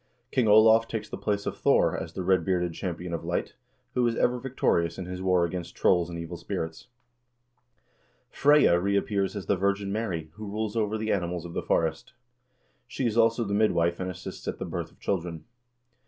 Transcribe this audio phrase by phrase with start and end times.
[0.31, 3.53] King Olav takes the place of Thor as the red bearded champion of light,
[3.93, 6.87] who is ever victorious in his war against trolls and evil spirits.
[8.31, 12.13] Freyja reappears as the Virgin Mary, who rules over the animals of the forest.
[12.87, 15.45] She is also the midwife, and assists at the birth of children.